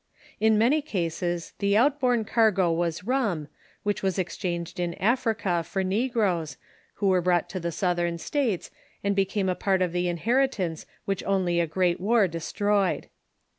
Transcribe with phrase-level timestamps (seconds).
[0.39, 3.49] In many cases the out borne cargo was rum,
[3.83, 6.57] which was exchanged in Africa for negroes,
[6.95, 8.71] who were brought to the Southern States,
[9.03, 13.09] and became a part of the inheritance which only a great war destroyed.